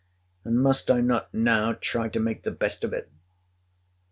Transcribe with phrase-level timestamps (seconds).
[0.43, 3.07] —And must I not now try to make the best of it?